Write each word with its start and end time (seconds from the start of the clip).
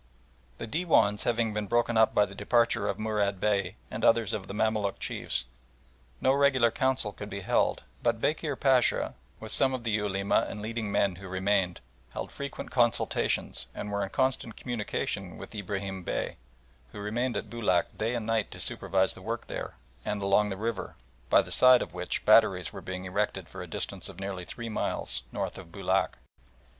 The 0.57 0.65
Dewan 0.65 1.17
having 1.19 1.53
been 1.53 1.67
broken 1.67 1.95
up 1.95 2.15
by 2.15 2.25
the 2.25 2.33
departure 2.33 2.87
of 2.87 2.97
Murad 2.97 3.39
Bey 3.39 3.75
and 3.91 4.03
others 4.03 4.33
of 4.33 4.47
the 4.47 4.53
Mamaluk 4.55 4.97
chiefs, 4.97 5.45
no 6.19 6.33
regular 6.33 6.71
council 6.71 7.11
could 7.13 7.29
be 7.29 7.41
held; 7.41 7.83
but 8.01 8.19
Bekir 8.19 8.55
Pacha, 8.55 9.13
with 9.39 9.51
some 9.51 9.75
of 9.75 9.83
the 9.83 9.91
Ulema 9.91 10.47
and 10.49 10.59
leading 10.59 10.91
men 10.91 11.17
who 11.17 11.27
remained, 11.27 11.81
held 12.13 12.31
frequent 12.31 12.71
consultations 12.71 13.67
and 13.75 13.91
were 13.91 14.01
in 14.01 14.09
constant 14.09 14.57
communication 14.57 15.37
with 15.37 15.53
Ibrahim 15.53 16.01
Bey, 16.01 16.37
who 16.93 16.99
remained 16.99 17.37
at 17.37 17.47
Boulac 17.51 17.95
day 17.95 18.15
and 18.15 18.25
night 18.25 18.49
to 18.49 18.59
supervise 18.59 19.13
the 19.13 19.21
work 19.21 19.45
there 19.45 19.75
and 20.03 20.19
along 20.23 20.49
the 20.49 20.57
river, 20.57 20.95
by 21.29 21.43
the 21.43 21.51
side 21.51 21.83
of 21.83 21.93
which 21.93 22.25
batteries 22.25 22.73
were 22.73 22.81
being 22.81 23.05
erected 23.05 23.47
for 23.47 23.61
a 23.61 23.67
distance 23.67 24.09
of 24.09 24.19
nearly 24.19 24.45
three 24.45 24.67
miles 24.67 25.21
north 25.31 25.59
of 25.59 25.71
Boulac. 25.71 26.17